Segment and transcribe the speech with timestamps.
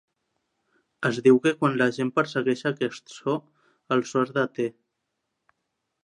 [1.09, 3.35] Es diu que quan la gent persegueix aquest so,
[3.97, 4.67] el so es deté.